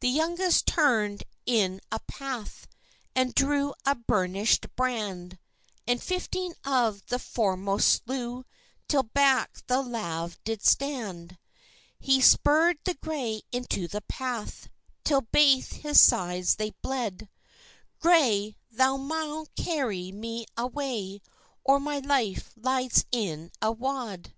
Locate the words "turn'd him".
0.64-1.28